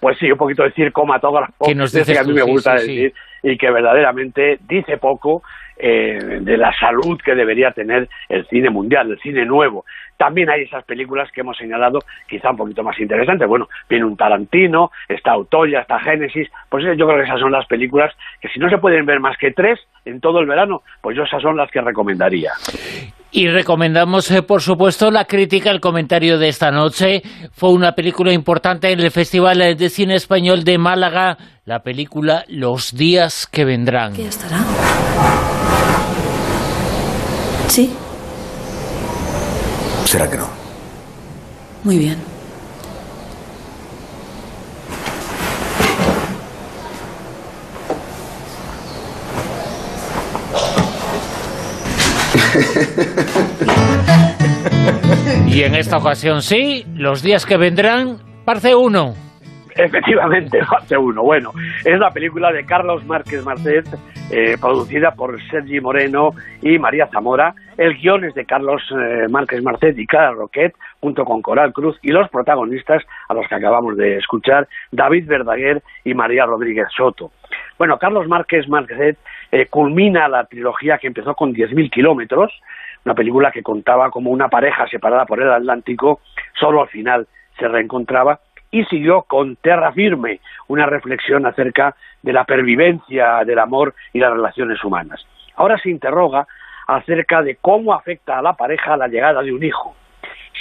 Pues 0.00 0.18
sí, 0.18 0.30
un 0.30 0.36
poquito 0.38 0.64
de 0.64 0.72
circomatógrafo, 0.72 1.64
Que 1.64 1.74
nos 1.74 1.92
dices 1.92 2.12
que 2.12 2.18
a 2.18 2.24
mí 2.24 2.30
tú, 2.30 2.34
me 2.34 2.42
gusta 2.42 2.74
decir, 2.74 3.14
y 3.42 3.56
que 3.56 3.70
verdaderamente 3.70 4.58
dice 4.68 4.96
poco 4.98 5.42
eh, 5.76 6.38
de 6.40 6.56
la 6.56 6.72
salud 6.78 7.20
que 7.24 7.34
debería 7.34 7.72
tener 7.72 8.08
el 8.28 8.46
cine 8.46 8.70
mundial, 8.70 9.10
el 9.10 9.18
cine 9.20 9.44
nuevo. 9.44 9.84
También 10.16 10.50
hay 10.50 10.62
esas 10.62 10.84
películas 10.84 11.30
que 11.32 11.40
hemos 11.40 11.56
señalado, 11.56 11.98
quizá 12.28 12.50
un 12.50 12.56
poquito 12.56 12.82
más 12.82 12.98
interesantes. 13.00 13.48
Bueno, 13.48 13.68
viene 13.88 14.04
un 14.04 14.16
Tarantino, 14.16 14.90
está 15.08 15.32
Autoya, 15.32 15.80
está 15.80 15.98
Génesis. 15.98 16.48
Pues 16.68 16.84
yo 16.96 17.06
creo 17.06 17.18
que 17.18 17.24
esas 17.24 17.40
son 17.40 17.50
las 17.50 17.66
películas 17.66 18.14
que 18.40 18.48
si 18.48 18.60
no 18.60 18.70
se 18.70 18.78
pueden 18.78 19.04
ver 19.04 19.18
más 19.18 19.36
que 19.36 19.50
tres 19.50 19.80
en 20.04 20.20
todo 20.20 20.38
el 20.38 20.46
verano, 20.46 20.82
pues 21.00 21.16
yo 21.16 21.24
esas 21.24 21.42
son 21.42 21.56
las 21.56 21.70
que 21.70 21.80
recomendaría. 21.80 22.52
Y 23.34 23.48
recomendamos, 23.48 24.30
eh, 24.30 24.42
por 24.42 24.60
supuesto, 24.60 25.10
la 25.10 25.24
crítica, 25.24 25.70
el 25.70 25.80
comentario 25.80 26.38
de 26.38 26.48
esta 26.48 26.70
noche. 26.70 27.22
Fue 27.52 27.72
una 27.72 27.92
película 27.92 28.32
importante 28.32 28.92
en 28.92 29.00
el 29.00 29.10
Festival 29.10 29.58
de 29.76 29.88
Cine 29.88 30.14
Español 30.14 30.64
de 30.64 30.76
Málaga, 30.76 31.38
la 31.64 31.80
película 31.80 32.44
Los 32.48 32.94
días 32.94 33.48
que 33.50 33.64
vendrán. 33.64 34.12
¿Qué 34.12 34.26
estará? 34.26 34.58
Sí, 37.72 37.90
¿Será 40.04 40.28
que 40.28 40.36
no? 40.36 40.46
muy 41.84 41.96
bien. 41.96 42.18
Y 55.46 55.62
en 55.62 55.74
esta 55.74 55.96
ocasión 55.96 56.42
sí, 56.42 56.84
Los 56.94 57.22
días 57.22 57.46
que 57.46 57.56
vendrán, 57.56 58.18
parte 58.44 58.74
1. 58.74 59.31
Efectivamente, 59.76 60.60
parte 60.68 60.96
uno. 60.96 61.22
Bueno, 61.22 61.52
es 61.84 61.98
la 61.98 62.10
película 62.10 62.52
de 62.52 62.64
Carlos 62.64 63.04
Márquez 63.06 63.44
Marcet, 63.44 63.86
eh, 64.30 64.56
producida 64.60 65.12
por 65.12 65.40
Sergi 65.50 65.80
Moreno 65.80 66.32
y 66.60 66.78
María 66.78 67.06
Zamora. 67.06 67.54
El 67.78 67.96
guion 67.96 68.24
es 68.24 68.34
de 68.34 68.44
Carlos 68.44 68.82
eh, 68.90 69.28
Márquez 69.30 69.62
Marcet 69.62 69.98
y 69.98 70.06
Clara 70.06 70.32
Roquet, 70.32 70.74
junto 71.00 71.24
con 71.24 71.40
Coral 71.40 71.72
Cruz, 71.72 71.98
y 72.02 72.12
los 72.12 72.28
protagonistas, 72.28 73.02
a 73.28 73.34
los 73.34 73.48
que 73.48 73.54
acabamos 73.54 73.96
de 73.96 74.18
escuchar, 74.18 74.68
David 74.90 75.26
Verdaguer 75.26 75.82
y 76.04 76.12
María 76.14 76.44
Rodríguez 76.44 76.88
Soto. 76.94 77.32
Bueno, 77.78 77.98
Carlos 77.98 78.28
Márquez 78.28 78.68
Marcet 78.68 79.18
eh, 79.50 79.66
culmina 79.66 80.28
la 80.28 80.44
trilogía 80.44 80.98
que 80.98 81.06
empezó 81.06 81.34
con 81.34 81.54
10.000 81.54 81.90
kilómetros, 81.90 82.52
una 83.04 83.14
película 83.14 83.50
que 83.50 83.62
contaba 83.62 84.10
como 84.10 84.30
una 84.30 84.48
pareja 84.48 84.86
separada 84.88 85.24
por 85.24 85.40
el 85.40 85.50
Atlántico, 85.50 86.20
solo 86.58 86.82
al 86.82 86.88
final 86.88 87.26
se 87.58 87.68
reencontraba, 87.68 88.40
y 88.72 88.84
siguió 88.86 89.22
con 89.22 89.54
Terra 89.56 89.92
Firme, 89.92 90.40
una 90.66 90.86
reflexión 90.86 91.46
acerca 91.46 91.94
de 92.22 92.32
la 92.32 92.44
pervivencia 92.44 93.44
del 93.44 93.58
amor 93.58 93.94
y 94.12 94.18
las 94.18 94.32
relaciones 94.32 94.82
humanas. 94.82 95.24
Ahora 95.54 95.78
se 95.78 95.90
interroga 95.90 96.46
acerca 96.88 97.42
de 97.42 97.56
cómo 97.60 97.92
afecta 97.92 98.38
a 98.38 98.42
la 98.42 98.54
pareja 98.54 98.96
la 98.96 99.08
llegada 99.08 99.42
de 99.42 99.52
un 99.52 99.62
hijo. 99.62 99.94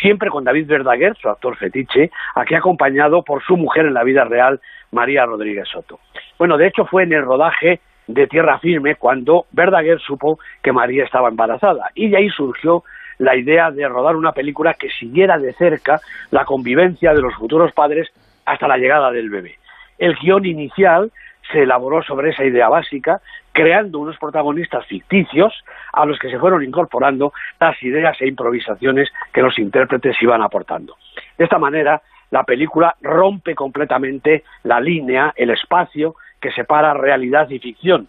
Siempre 0.01 0.29
con 0.29 0.43
David 0.43 0.67
Verdaguer, 0.67 1.15
su 1.17 1.29
actor 1.29 1.55
fetiche, 1.57 2.11
aquí 2.35 2.53
acompañado 2.53 3.23
por 3.23 3.43
su 3.43 3.55
mujer 3.55 3.85
en 3.85 3.93
la 3.93 4.03
vida 4.03 4.25
real, 4.25 4.59
María 4.91 5.25
Rodríguez 5.25 5.67
Soto. 5.69 5.99
Bueno, 6.37 6.57
de 6.57 6.67
hecho 6.67 6.85
fue 6.85 7.03
en 7.03 7.13
el 7.13 7.23
rodaje 7.23 7.79
de 8.07 8.27
Tierra 8.27 8.59
Firme 8.59 8.95
cuando 8.95 9.45
Verdaguer 9.51 9.99
supo 10.01 10.37
que 10.61 10.73
María 10.73 11.05
estaba 11.05 11.29
embarazada 11.29 11.89
y 11.95 12.09
de 12.09 12.17
ahí 12.17 12.29
surgió 12.29 12.83
la 13.21 13.35
idea 13.35 13.69
de 13.69 13.87
rodar 13.87 14.15
una 14.15 14.31
película 14.31 14.73
que 14.73 14.89
siguiera 14.89 15.37
de 15.37 15.53
cerca 15.53 16.01
la 16.31 16.43
convivencia 16.43 17.13
de 17.13 17.21
los 17.21 17.35
futuros 17.35 17.71
padres 17.71 18.09
hasta 18.45 18.67
la 18.67 18.77
llegada 18.77 19.11
del 19.11 19.29
bebé. 19.29 19.57
El 19.99 20.15
guion 20.15 20.43
inicial 20.43 21.11
se 21.51 21.61
elaboró 21.61 22.01
sobre 22.01 22.31
esa 22.31 22.43
idea 22.43 22.67
básica, 22.67 23.21
creando 23.51 23.99
unos 23.99 24.17
protagonistas 24.17 24.87
ficticios 24.87 25.53
a 25.93 26.03
los 26.05 26.17
que 26.17 26.31
se 26.31 26.39
fueron 26.39 26.63
incorporando 26.63 27.31
las 27.59 27.81
ideas 27.83 28.19
e 28.21 28.27
improvisaciones 28.27 29.09
que 29.31 29.43
los 29.43 29.59
intérpretes 29.59 30.19
iban 30.19 30.41
aportando. 30.41 30.95
De 31.37 31.43
esta 31.43 31.59
manera, 31.59 32.01
la 32.31 32.43
película 32.43 32.95
rompe 33.01 33.53
completamente 33.53 34.45
la 34.63 34.79
línea, 34.79 35.31
el 35.35 35.51
espacio 35.51 36.15
que 36.39 36.51
separa 36.51 36.95
realidad 36.95 37.47
y 37.51 37.59
ficción. 37.59 38.07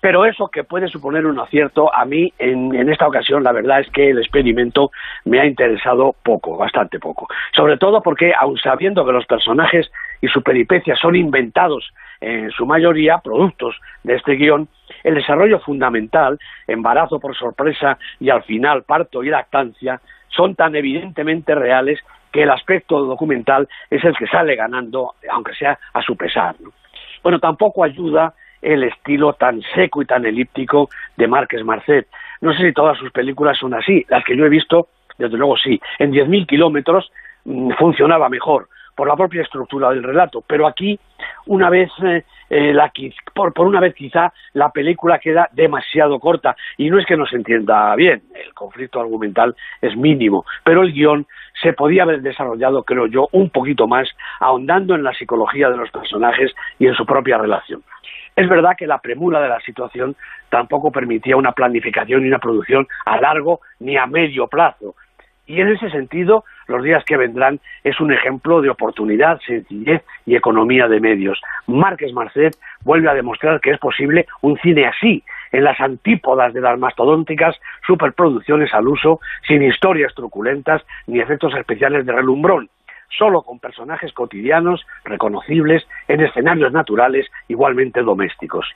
Pero 0.00 0.24
eso 0.24 0.48
que 0.48 0.64
puede 0.64 0.88
suponer 0.88 1.26
un 1.26 1.40
acierto, 1.40 1.92
a 1.92 2.04
mí 2.04 2.32
en, 2.38 2.88
esta 2.88 3.08
ocasión 3.08 3.42
la 3.42 3.52
verdad 3.52 3.80
es 3.80 3.90
que 3.90 4.10
el 4.10 4.18
experimento 4.18 4.90
me 5.24 5.40
ha 5.40 5.46
interesado 5.46 6.14
poco, 6.22 6.56
bastante 6.56 7.00
poco. 7.00 7.26
Sobre 7.52 7.78
todo 7.78 8.00
porque, 8.00 8.32
aun 8.38 8.56
sabiendo 8.58 9.04
que 9.04 9.12
los 9.12 9.26
personajes 9.26 9.90
y 10.20 10.28
su 10.28 10.42
peripecia 10.42 10.94
son 10.96 11.16
inventados 11.16 11.92
en 12.20 12.50
su 12.50 12.64
mayoría, 12.64 13.18
productos 13.18 13.76
de 14.04 14.14
este 14.14 14.34
guion, 14.34 14.68
el 15.02 15.14
desarrollo 15.14 15.58
fundamental, 15.60 16.38
embarazo 16.66 17.18
por 17.18 17.36
sorpresa 17.36 17.98
y 18.20 18.30
al 18.30 18.42
final 18.44 18.84
parto 18.84 19.22
y 19.24 19.30
lactancia, 19.30 20.00
son 20.28 20.54
tan 20.54 20.76
evidentemente 20.76 21.54
reales 21.54 21.98
que 22.32 22.42
el 22.42 22.50
aspecto 22.50 23.04
documental 23.04 23.68
es 23.90 24.04
el 24.04 24.16
que 24.16 24.26
sale 24.26 24.54
ganando, 24.54 25.14
aunque 25.30 25.54
sea 25.54 25.78
a 25.92 26.02
su 26.02 26.16
pesar. 26.16 26.54
Bueno, 27.22 27.40
tampoco 27.40 27.82
ayuda 27.82 28.34
el 28.62 28.84
estilo 28.84 29.32
tan 29.34 29.60
seco 29.74 30.02
y 30.02 30.06
tan 30.06 30.26
elíptico 30.26 30.88
de 31.16 31.26
Márquez 31.26 31.64
Marcet. 31.64 32.08
No 32.40 32.52
sé 32.52 32.66
si 32.66 32.72
todas 32.72 32.98
sus 32.98 33.10
películas 33.10 33.58
son 33.58 33.74
así, 33.74 34.04
las 34.08 34.24
que 34.24 34.36
yo 34.36 34.46
he 34.46 34.48
visto, 34.48 34.88
desde 35.18 35.36
luego 35.36 35.56
sí. 35.56 35.80
En 35.98 36.12
10.000 36.12 36.46
kilómetros 36.46 37.10
mm, 37.44 37.72
funcionaba 37.78 38.28
mejor 38.28 38.68
por 38.98 39.06
la 39.06 39.14
propia 39.14 39.42
estructura 39.42 39.90
del 39.90 40.02
relato, 40.02 40.42
pero 40.44 40.66
aquí 40.66 40.98
una 41.46 41.70
vez 41.70 41.88
eh, 42.02 42.24
eh, 42.50 42.72
la, 42.74 42.90
por, 43.32 43.52
por, 43.52 43.68
una 43.68 43.78
vez 43.78 43.94
quizá 43.94 44.32
la 44.54 44.70
película 44.70 45.20
queda 45.20 45.48
demasiado 45.52 46.18
corta 46.18 46.56
y 46.76 46.90
no 46.90 46.98
es 46.98 47.06
que 47.06 47.16
no 47.16 47.24
se 47.24 47.36
entienda 47.36 47.94
bien, 47.94 48.22
el 48.34 48.52
conflicto 48.54 49.00
argumental 49.00 49.54
es 49.80 49.96
mínimo, 49.96 50.44
pero 50.64 50.82
el 50.82 50.92
guion 50.92 51.28
se 51.62 51.74
podía 51.74 52.02
haber 52.02 52.22
desarrollado, 52.22 52.82
creo 52.82 53.06
yo, 53.06 53.28
un 53.30 53.50
poquito 53.50 53.86
más, 53.86 54.08
ahondando 54.40 54.96
en 54.96 55.04
la 55.04 55.14
psicología 55.14 55.70
de 55.70 55.76
los 55.76 55.90
personajes 55.92 56.52
y 56.80 56.88
en 56.88 56.94
su 56.94 57.06
propia 57.06 57.38
relación. 57.38 57.84
Es 58.38 58.48
verdad 58.48 58.76
que 58.78 58.86
la 58.86 58.98
premura 58.98 59.40
de 59.40 59.48
la 59.48 59.58
situación 59.62 60.14
tampoco 60.48 60.92
permitía 60.92 61.36
una 61.36 61.50
planificación 61.50 62.24
y 62.24 62.28
una 62.28 62.38
producción 62.38 62.86
a 63.04 63.20
largo 63.20 63.62
ni 63.80 63.96
a 63.96 64.06
medio 64.06 64.46
plazo, 64.46 64.94
y 65.48 65.60
en 65.60 65.68
ese 65.68 65.90
sentido, 65.90 66.44
los 66.68 66.84
días 66.84 67.02
que 67.04 67.16
vendrán 67.16 67.58
es 67.82 67.98
un 68.00 68.12
ejemplo 68.12 68.60
de 68.60 68.70
oportunidad, 68.70 69.40
sencillez 69.40 70.04
y 70.24 70.36
economía 70.36 70.86
de 70.86 71.00
medios. 71.00 71.40
Márquez 71.66 72.12
Marcet 72.12 72.54
vuelve 72.84 73.10
a 73.10 73.14
demostrar 73.14 73.60
que 73.60 73.70
es 73.70 73.78
posible 73.78 74.26
un 74.42 74.56
cine 74.58 74.86
así, 74.86 75.24
en 75.50 75.64
las 75.64 75.80
antípodas 75.80 76.54
de 76.54 76.60
las 76.60 76.78
mastodónticas 76.78 77.56
superproducciones 77.84 78.72
al 78.72 78.86
uso, 78.86 79.18
sin 79.48 79.64
historias 79.64 80.14
truculentas 80.14 80.82
ni 81.08 81.18
efectos 81.18 81.52
especiales 81.56 82.06
de 82.06 82.12
relumbrón 82.12 82.68
solo 83.08 83.42
con 83.42 83.58
personajes 83.58 84.12
cotidianos, 84.12 84.86
reconocibles, 85.04 85.86
en 86.08 86.20
escenarios 86.20 86.72
naturales, 86.72 87.26
igualmente 87.48 88.02
domésticos. 88.02 88.66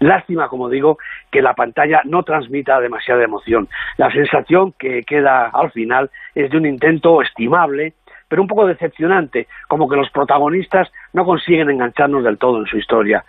Lástima, 0.00 0.48
como 0.48 0.68
digo, 0.68 0.98
que 1.30 1.42
la 1.42 1.54
pantalla 1.54 2.02
no 2.04 2.22
transmita 2.22 2.80
demasiada 2.80 3.24
emoción. 3.24 3.68
La 3.96 4.10
sensación 4.10 4.72
que 4.72 5.02
queda 5.02 5.50
al 5.52 5.70
final 5.72 6.10
es 6.34 6.50
de 6.50 6.56
un 6.58 6.66
intento 6.66 7.22
estimable, 7.22 7.94
pero 8.28 8.42
un 8.42 8.48
poco 8.48 8.66
decepcionante, 8.66 9.46
como 9.68 9.88
que 9.88 9.96
los 9.96 10.10
protagonistas 10.10 10.90
no 11.12 11.24
consiguen 11.24 11.70
engancharnos 11.70 12.24
del 12.24 12.38
todo 12.38 12.58
en 12.58 12.66
su 12.66 12.78
historia. 12.78 13.24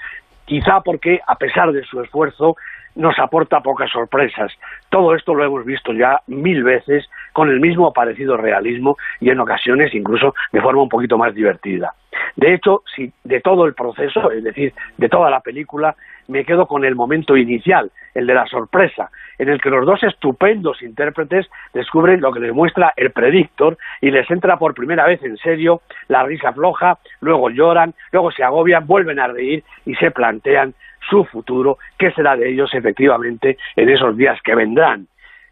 Quizá 0.45 0.81
porque, 0.81 1.19
a 1.25 1.35
pesar 1.35 1.71
de 1.71 1.83
su 1.83 2.01
esfuerzo, 2.01 2.55
nos 2.95 3.17
aporta 3.17 3.61
pocas 3.61 3.89
sorpresas. 3.89 4.51
Todo 4.89 5.15
esto 5.15 5.33
lo 5.33 5.43
hemos 5.43 5.65
visto 5.65 5.93
ya 5.93 6.21
mil 6.27 6.63
veces 6.63 7.09
con 7.33 7.49
el 7.49 7.59
mismo 7.59 7.91
parecido 7.91 8.37
realismo 8.37 8.97
y 9.19 9.29
en 9.29 9.39
ocasiones 9.39 9.93
incluso 9.93 10.33
de 10.51 10.61
forma 10.61 10.83
un 10.83 10.89
poquito 10.89 11.17
más 11.17 11.33
divertida. 11.33 11.93
De 12.35 12.53
hecho, 12.53 12.83
si 12.95 13.11
de 13.23 13.41
todo 13.41 13.65
el 13.65 13.73
proceso, 13.73 14.31
es 14.31 14.43
decir, 14.43 14.73
de 14.97 15.09
toda 15.09 15.29
la 15.29 15.41
película, 15.41 15.95
me 16.27 16.45
quedo 16.45 16.67
con 16.67 16.85
el 16.85 16.95
momento 16.95 17.35
inicial, 17.35 17.91
el 18.13 18.27
de 18.27 18.33
la 18.33 18.45
sorpresa, 18.45 19.09
en 19.37 19.49
el 19.49 19.59
que 19.61 19.69
los 19.69 19.85
dos 19.85 20.03
estupendos 20.03 20.81
intérpretes 20.81 21.47
descubren 21.73 22.21
lo 22.21 22.31
que 22.31 22.39
les 22.39 22.53
muestra 22.53 22.93
el 22.95 23.11
predictor 23.11 23.77
y 24.01 24.11
les 24.11 24.29
entra 24.29 24.57
por 24.57 24.73
primera 24.73 25.05
vez 25.05 25.21
en 25.23 25.37
serio 25.37 25.81
la 26.07 26.23
risa 26.23 26.53
floja, 26.53 26.97
luego 27.19 27.49
lloran, 27.49 27.93
luego 28.11 28.31
se 28.31 28.43
agobian, 28.43 28.87
vuelven 28.87 29.19
a 29.19 29.27
reír 29.27 29.63
y 29.85 29.95
se 29.95 30.11
plantean 30.11 30.73
su 31.09 31.25
futuro, 31.25 31.77
qué 31.97 32.11
será 32.11 32.35
de 32.37 32.49
ellos 32.49 32.73
efectivamente 32.73 33.57
en 33.75 33.89
esos 33.89 34.15
días 34.15 34.39
que 34.43 34.55
vendrán. 34.55 35.07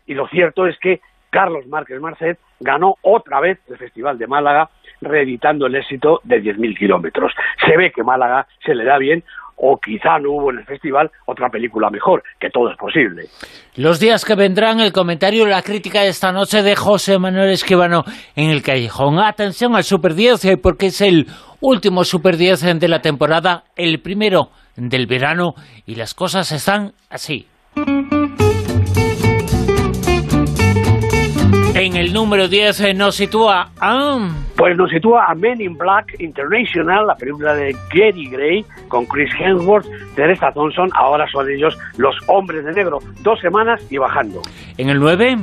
Y 0.07 0.13
lo 0.13 0.27
cierto 0.27 0.65
es 0.65 0.77
que 0.79 1.01
Carlos 1.31 1.65
Márquez 1.67 1.99
Marcet 1.99 2.37
ganó 2.59 2.97
otra 3.01 3.39
vez 3.39 3.57
el 3.67 3.77
Festival 3.77 4.19
de 4.19 4.27
Málaga, 4.27 4.69
reeditando 5.01 5.65
el 5.65 5.75
éxito 5.75 6.19
de 6.23 6.43
10.000 6.43 6.77
kilómetros. 6.77 7.33
Se 7.65 7.75
ve 7.75 7.91
que 7.91 8.03
Málaga 8.03 8.45
se 8.63 8.75
le 8.75 8.83
da 8.83 8.99
bien, 8.99 9.23
o 9.63 9.79
quizá 9.79 10.17
no 10.19 10.31
hubo 10.31 10.51
en 10.51 10.59
el 10.59 10.65
festival 10.65 11.11
otra 11.25 11.49
película 11.49 11.89
mejor, 11.89 12.23
que 12.39 12.49
todo 12.49 12.71
es 12.71 12.77
posible. 12.77 13.25
Los 13.75 13.99
días 13.99 14.25
que 14.25 14.35
vendrán, 14.35 14.79
el 14.79 14.91
comentario 14.91 15.45
la 15.45 15.61
crítica 15.61 16.01
de 16.01 16.09
esta 16.09 16.31
noche 16.31 16.63
de 16.63 16.75
José 16.75 17.19
Manuel 17.19 17.51
Esquivano 17.51 18.03
en 18.35 18.49
el 18.49 18.63
Callejón. 18.63 19.19
Atención 19.19 19.75
al 19.75 19.83
Super 19.83 20.15
10, 20.15 20.45
eh, 20.45 20.57
porque 20.57 20.87
es 20.87 21.01
el 21.01 21.27
último 21.59 22.03
Super 22.03 22.37
10 22.37 22.79
de 22.79 22.87
la 22.87 23.01
temporada, 23.01 23.63
el 23.75 24.01
primero 24.01 24.49
del 24.75 25.05
verano, 25.05 25.53
y 25.85 25.95
las 25.95 26.15
cosas 26.15 26.51
están 26.51 26.93
así. 27.09 27.47
El 32.01 32.13
número 32.13 32.47
10 32.47 32.79
eh, 32.79 32.93
nos 32.95 33.15
sitúa 33.15 33.69
a... 33.79 34.17
Pues 34.55 34.75
nos 34.75 34.89
sitúa 34.89 35.27
a 35.27 35.35
Men 35.35 35.61
in 35.61 35.77
Black 35.77 36.19
International, 36.19 37.05
la 37.05 37.15
película 37.15 37.53
de 37.53 37.75
Gary 37.93 38.27
Gray, 38.27 38.65
con 38.87 39.05
Chris 39.05 39.29
Hemsworth, 39.39 39.85
Teresa 40.15 40.51
Thompson, 40.51 40.89
ahora 40.95 41.27
son 41.31 41.47
ellos 41.47 41.77
los 41.97 42.15
hombres 42.25 42.65
de 42.65 42.73
negro. 42.73 42.97
Dos 43.21 43.39
semanas 43.39 43.85
y 43.91 43.99
bajando. 43.99 44.41
En 44.77 44.89
el 44.89 44.99
9... 44.99 45.37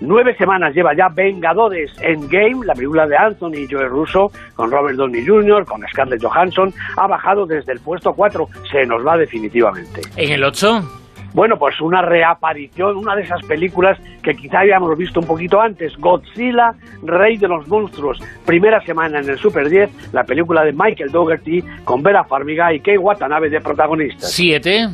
Nueve 0.00 0.36
semanas 0.38 0.72
lleva 0.76 0.94
ya 0.94 1.08
Vengadores 1.08 1.90
Endgame, 2.00 2.64
la 2.64 2.74
película 2.74 3.04
de 3.08 3.16
Anthony 3.16 3.64
y 3.64 3.68
Joe 3.68 3.88
Russo, 3.88 4.30
con 4.54 4.70
Robert 4.70 4.96
Downey 4.96 5.26
Jr., 5.26 5.64
con 5.64 5.82
Scarlett 5.90 6.22
Johansson, 6.22 6.72
ha 6.96 7.08
bajado 7.08 7.44
desde 7.44 7.72
el 7.72 7.80
puesto 7.80 8.12
4, 8.12 8.48
se 8.70 8.86
nos 8.86 9.04
va 9.04 9.16
definitivamente. 9.16 10.02
En 10.14 10.30
el 10.30 10.44
8... 10.44 11.07
Bueno, 11.34 11.58
pues 11.58 11.80
una 11.80 12.02
reaparición, 12.02 12.96
una 12.96 13.14
de 13.14 13.22
esas 13.22 13.42
películas 13.44 13.98
que 14.22 14.34
quizá 14.34 14.60
habíamos 14.60 14.96
visto 14.96 15.20
un 15.20 15.26
poquito 15.26 15.60
antes, 15.60 15.96
Godzilla, 15.98 16.74
Rey 17.02 17.36
de 17.36 17.48
los 17.48 17.68
Monstruos, 17.68 18.18
primera 18.46 18.80
semana 18.82 19.20
en 19.20 19.28
el 19.28 19.38
Super 19.38 19.68
10, 19.68 20.12
la 20.12 20.24
película 20.24 20.64
de 20.64 20.72
Michael 20.72 21.10
Dougherty 21.10 21.62
con 21.84 22.02
Vera 22.02 22.24
Farmiga 22.24 22.72
y 22.72 22.80
Kei 22.80 22.96
Watanabe 22.96 23.50
de 23.50 23.60
protagonistas. 23.60 24.32
Siete. 24.32 24.88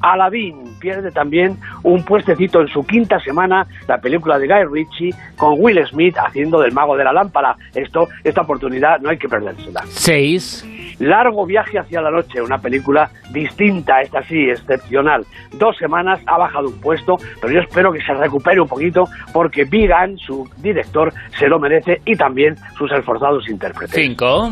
Aladdin 0.00 0.69
pierde 0.80 1.12
también 1.12 1.56
un 1.82 2.04
puestecito 2.04 2.60
en 2.60 2.68
su 2.68 2.84
quinta 2.84 3.20
semana 3.20 3.66
la 3.86 3.98
película 3.98 4.38
de 4.38 4.48
Guy 4.48 4.64
Ritchie 4.72 5.14
con 5.36 5.54
Will 5.58 5.86
Smith 5.86 6.16
haciendo 6.18 6.60
del 6.60 6.72
mago 6.72 6.96
de 6.96 7.04
la 7.04 7.12
lámpara. 7.12 7.56
Esto, 7.74 8.08
esta 8.24 8.40
oportunidad 8.40 9.00
no 9.00 9.10
hay 9.10 9.18
que 9.18 9.28
perdérsela. 9.28 9.82
Seis. 9.86 10.66
Largo 10.98 11.46
viaje 11.46 11.78
hacia 11.78 12.02
la 12.02 12.10
noche, 12.10 12.42
una 12.42 12.58
película 12.58 13.10
distinta, 13.32 14.02
esta 14.02 14.22
sí, 14.24 14.50
excepcional. 14.50 15.24
Dos 15.52 15.76
semanas 15.78 16.20
ha 16.26 16.36
bajado 16.36 16.68
un 16.68 16.80
puesto, 16.80 17.16
pero 17.40 17.54
yo 17.54 17.60
espero 17.60 17.90
que 17.90 18.02
se 18.02 18.12
recupere 18.12 18.60
un 18.60 18.68
poquito 18.68 19.08
porque 19.32 19.64
Vigan, 19.64 20.18
su 20.18 20.48
director, 20.58 21.12
se 21.38 21.48
lo 21.48 21.58
merece 21.58 22.02
y 22.04 22.16
también 22.16 22.56
sus 22.76 22.92
esforzados 22.92 23.48
intérpretes. 23.48 23.94
Cinco. 23.94 24.50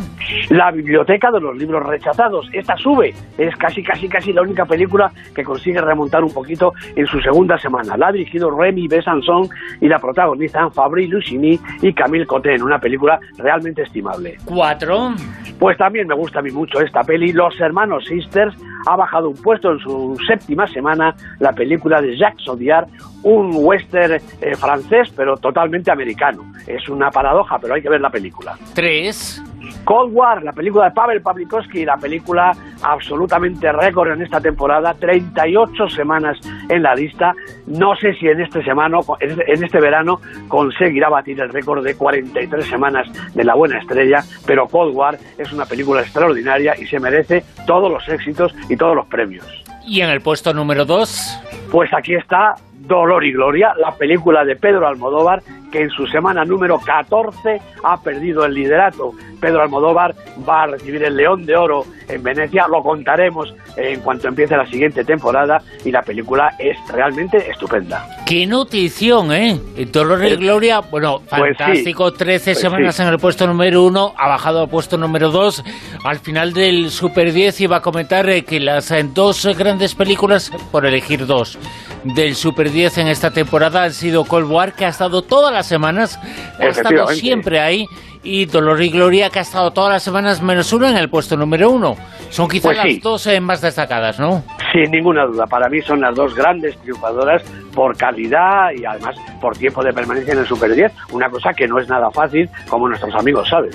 La 0.49 0.70
biblioteca 0.70 1.30
de 1.30 1.40
los 1.40 1.56
libros 1.56 1.85
rechazados, 1.87 2.49
esta 2.52 2.76
sube, 2.76 3.14
es 3.37 3.54
casi, 3.56 3.82
casi, 3.82 4.08
casi 4.08 4.32
la 4.32 4.42
única 4.42 4.64
película 4.64 5.12
que 5.35 5.44
consigue 5.44 5.80
remontar 5.80 6.17
un 6.25 6.32
poquito 6.32 6.72
en 6.94 7.06
su 7.06 7.20
segunda 7.20 7.58
semana. 7.58 7.96
La 7.96 8.08
ha 8.08 8.12
dirigido 8.12 8.50
Remy 8.50 8.88
Besançon 8.88 9.48
y 9.80 9.88
la 9.88 9.98
protagonizan 9.98 10.72
Fabri 10.72 11.06
Lucini 11.06 11.58
y 11.82 11.92
Camille 11.92 12.26
Cotin, 12.26 12.62
una 12.62 12.78
película 12.78 13.18
realmente 13.37 13.82
estimable. 13.82 14.37
Cuatro. 14.44 15.14
Pues 15.58 15.76
también 15.76 16.06
me 16.06 16.14
gusta 16.14 16.38
a 16.38 16.42
mí 16.42 16.50
mucho 16.50 16.80
esta 16.80 17.02
peli. 17.02 17.32
Los 17.32 17.60
hermanos 17.60 18.04
Sisters 18.06 18.56
ha 18.87 18.96
bajado 18.96 19.30
un 19.30 19.37
puesto 19.37 19.72
en 19.72 19.78
su 19.80 20.16
séptima 20.26 20.66
semana 20.68 21.14
la 21.40 21.52
película 21.52 22.00
de 22.00 22.16
Jacques 22.16 22.46
Audiard, 22.48 22.88
un 23.22 23.50
western 23.54 24.20
eh, 24.40 24.54
francés 24.56 25.12
pero 25.16 25.37
totalmente 25.37 25.90
americano. 25.90 26.44
Es 26.66 26.88
una 26.88 27.10
paradoja, 27.10 27.58
pero 27.58 27.75
hay 27.75 27.82
que 27.82 27.88
ver 27.88 28.00
la 28.00 28.10
película. 28.10 28.56
Tres. 28.75 29.42
Cold 29.85 30.12
War, 30.15 30.43
la 30.43 30.53
película 30.53 30.87
de 30.87 30.91
Pavel 30.93 31.23
Pavlikovsky, 31.23 31.85
la 31.85 31.97
película 31.97 32.53
absolutamente 32.83 33.71
récord 33.73 34.12
en 34.12 34.23
esta 34.23 34.41
temporada, 34.41 34.95
38 34.95 35.88
semanas 35.88 36.38
en 36.69 36.83
la 36.83 36.95
lista. 36.95 37.35
No 37.67 37.97
sé 37.97 38.15
si 38.15 38.29
en 38.29 38.41
este 38.41 38.62
semana, 38.65 38.99
en 39.21 39.65
este 39.65 39.81
verano 39.81 40.21
conseguirá 40.49 41.09
batir 41.09 41.41
el 41.41 41.49
récord 41.49 41.85
de 41.85 41.95
43 41.95 42.67
semanas 42.67 43.09
de 43.35 43.45
La 43.45 43.55
Buena 43.55 43.79
Estrella, 43.79 44.23
pero 44.47 44.67
Cold 44.69 44.95
War 44.95 45.19
es 45.38 45.53
una 45.53 45.67
película 45.67 46.03
extraordinaria 46.03 46.75
y 46.79 46.87
se 46.87 47.00
merece 47.00 47.45
todos 47.67 47.91
los 47.91 48.09
éxitos 48.09 48.55
y 48.69 48.77
todos 48.77 48.95
los 48.95 49.07
premios. 49.07 49.47
¿Y 49.87 50.03
en 50.03 50.11
el 50.11 50.21
puesto 50.21 50.53
número 50.53 50.85
2? 50.85 51.41
Pues 51.71 51.93
aquí 51.95 52.15
está 52.15 52.55
Dolor 52.88 53.25
y 53.25 53.33
Gloria, 53.33 53.73
la 53.78 53.92
película 53.92 54.45
de 54.45 54.57
Pedro 54.57 54.88
Almodóvar, 54.88 55.42
que 55.71 55.83
en 55.83 55.90
su 55.90 56.07
semana 56.07 56.45
número 56.45 56.78
14 56.78 57.61
ha 57.85 58.00
perdido 58.02 58.45
el 58.47 58.54
liderato. 58.54 59.12
Pedro 59.38 59.62
Almodóvar 59.62 60.14
va 60.49 60.62
a 60.62 60.66
recibir 60.68 61.04
el 61.04 61.14
León 61.14 61.45
de 61.47 61.54
Oro 61.54 61.85
en 62.09 62.23
Venecia, 62.23 62.66
lo 62.66 62.83
contaremos 62.83 63.54
en 63.76 64.00
cuanto 64.00 64.26
empiece 64.26 64.57
la 64.57 64.66
siguiente 64.66 65.04
temporada 65.04 65.62
y 65.85 65.92
la 65.92 66.02
película 66.02 66.54
es 66.59 66.76
realmente 66.90 67.37
estupenda. 67.49 68.04
¡Qué 68.26 68.47
notición, 68.47 69.33
eh! 69.33 69.61
Dolor 69.92 70.25
y 70.25 70.37
Gloria, 70.37 70.80
bueno, 70.80 71.21
Pues 71.28 71.57
fantástico, 71.57 72.12
13 72.12 72.52
Pues 72.52 72.61
semanas 72.61 72.97
sí. 72.97 73.02
en 73.02 73.09
el 73.09 73.18
puesto 73.18 73.47
número 73.47 73.85
1, 73.85 74.14
ha 74.16 74.28
bajado 74.28 74.62
al 74.62 74.68
puesto 74.68 74.97
número 74.97 75.30
2. 75.30 75.62
Al 76.04 76.18
final 76.18 76.52
del 76.52 76.90
Super 76.90 77.33
10 77.33 77.61
iba 77.61 77.76
a 77.76 77.80
comentar 77.83 78.28
eh, 78.28 78.42
que 78.45 78.59
las 78.59 78.90
eh, 78.90 79.04
dos 79.14 79.47
grandes 79.57 79.95
películas, 79.95 80.50
por 80.73 80.87
elegir 80.87 81.26
dos, 81.26 81.59
del 82.05 82.35
Super 82.35 82.71
10 82.71 82.99
en 82.99 83.09
esta 83.09 83.31
temporada 83.31 83.83
han 83.85 83.93
sido 83.93 84.25
Cold 84.25 84.50
War, 84.50 84.73
que 84.73 84.85
ha 84.85 84.88
estado 84.88 85.23
todas 85.23 85.52
las 85.52 85.67
semanas, 85.67 86.19
ha 86.59 86.67
estado 86.67 87.07
siempre 87.09 87.61
ahí, 87.61 87.87
y 88.23 88.47
Dolor 88.47 88.83
y 88.83 88.90
Gloria, 88.90 89.31
que 89.31 89.38
ha 89.38 89.43
estado 89.43 89.71
todas 89.71 89.93
las 89.93 90.02
semanas 90.02 90.43
menos 90.43 90.73
uno 90.73 90.88
en 90.88 90.97
el 90.97 91.09
puesto 91.09 91.37
número 91.37 91.71
uno. 91.71 91.97
Son 92.31 92.47
quizás 92.49 92.75
Pues 92.75 92.78
sí. 92.83 92.95
las 92.95 93.02
dos 93.02 93.26
eh, 93.26 93.40
más 93.40 93.61
destacadas, 93.61 94.19
¿no? 94.21 94.43
Sin 94.73 94.90
ninguna 94.90 95.25
duda, 95.25 95.47
para 95.47 95.69
mí 95.69 95.81
son 95.81 96.00
las 96.02 96.14
dos 96.14 96.35
grandes 96.35 96.76
triunfadoras 96.83 97.43
por 97.75 97.97
calidad 97.97 98.71
y 98.76 98.85
además 98.85 99.17
por 99.40 99.57
tiempo 99.57 99.83
de 99.83 99.93
permanencia 99.93 100.35
en 100.35 100.40
el 100.40 100.47
Super 100.47 100.75
10, 100.75 100.93
una 101.12 101.31
cosa 101.31 101.52
que 101.55 101.67
no 101.67 101.78
es 101.78 101.88
nada 101.88 102.11
fácil, 102.11 102.49
como 102.69 102.88
nuestros 102.88 103.14
amigos 103.14 103.49
saben. 103.49 103.71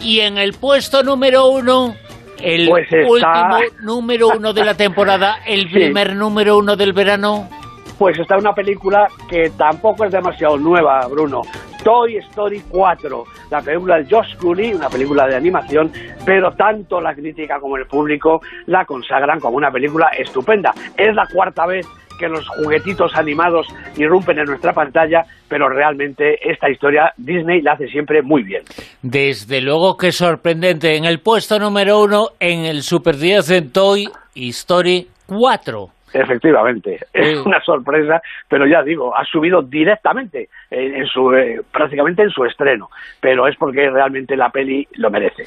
Y 0.00 0.20
en 0.20 0.36
el 0.36 0.52
puesto 0.52 1.02
número 1.02 1.46
uno, 1.46 1.94
el 2.42 2.68
Pues 2.68 2.86
está- 2.92 3.08
último 3.08 3.58
número 3.80 4.28
uno 4.36 4.52
de 4.52 4.64
la 4.64 4.74
temporada, 4.74 5.38
el 5.46 5.62
Sí. 5.68 5.68
primer 5.74 6.14
número 6.14 6.58
uno 6.58 6.76
del 6.76 6.92
verano. 6.92 7.48
Pues 7.98 8.18
está 8.18 8.36
una 8.36 8.52
película 8.52 9.06
que 9.28 9.50
tampoco 9.50 10.04
es 10.04 10.12
demasiado 10.12 10.56
nueva, 10.58 11.06
Bruno. 11.08 11.42
Toy 11.84 12.16
Story 12.16 12.62
4, 12.68 13.24
la 13.50 13.60
película 13.60 13.98
de 13.98 14.06
Josh 14.10 14.36
Clooney, 14.38 14.72
una 14.72 14.88
película 14.88 15.26
de 15.26 15.36
animación, 15.36 15.92
pero 16.24 16.50
tanto 16.52 17.00
la 17.00 17.14
crítica 17.14 17.60
como 17.60 17.76
el 17.76 17.86
público 17.86 18.40
la 18.66 18.84
consagran 18.86 19.38
como 19.38 19.58
una 19.58 19.70
película 19.70 20.08
estupenda. 20.18 20.72
Es 20.96 21.14
la 21.14 21.26
cuarta 21.32 21.66
vez 21.66 21.86
que 22.18 22.28
los 22.28 22.48
juguetitos 22.48 23.14
animados 23.16 23.66
irrumpen 23.96 24.38
en 24.38 24.46
nuestra 24.46 24.72
pantalla, 24.72 25.24
pero 25.48 25.68
realmente 25.68 26.38
esta 26.48 26.70
historia 26.70 27.12
Disney 27.16 27.60
la 27.60 27.72
hace 27.72 27.88
siempre 27.88 28.22
muy 28.22 28.42
bien. 28.42 28.62
Desde 29.02 29.60
luego 29.60 29.96
que 29.96 30.12
sorprendente. 30.12 30.96
En 30.96 31.04
el 31.04 31.20
puesto 31.20 31.58
número 31.58 32.00
uno, 32.00 32.28
en 32.40 32.64
el 32.64 32.82
Super 32.82 33.16
10 33.16 33.46
de 33.46 33.62
Toy 33.62 34.08
Story 34.34 35.08
4. 35.26 35.93
Efectivamente, 36.14 36.94
es 37.12 37.36
Eh. 37.36 37.40
una 37.44 37.60
sorpresa, 37.62 38.22
pero 38.48 38.66
ya 38.66 38.82
digo, 38.82 39.14
ha 39.16 39.24
subido 39.24 39.62
directamente 39.62 40.48
en, 40.70 40.94
en 40.94 41.06
su 41.06 41.32
eh, 41.34 41.60
prácticamente 41.72 42.22
en 42.22 42.30
su 42.30 42.44
estreno, 42.44 42.88
pero 43.20 43.48
es 43.48 43.56
porque 43.56 43.90
realmente 43.90 44.36
la 44.36 44.48
peli 44.50 44.86
lo 44.94 45.10
merece. 45.10 45.42